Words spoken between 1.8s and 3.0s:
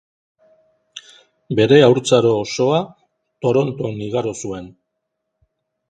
haurtzaro osoa